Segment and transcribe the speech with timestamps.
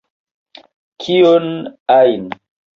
[1.05, 1.47] Kion
[2.01, 2.29] ajn!